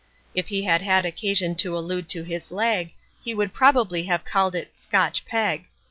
If 0.33 0.47
he 0.47 0.63
had 0.63 0.81
had 0.81 1.05
occasion 1.05 1.53
to 1.57 1.77
allude 1.77 2.09
to 2.09 2.23
his 2.23 2.49
leg 2.49 2.91
he 3.23 3.35
would 3.35 3.53
probably 3.53 4.05
have 4.05 4.25
called 4.25 4.55
it 4.55 4.73
"Scotch 4.81 5.25
peg." 5.25 5.67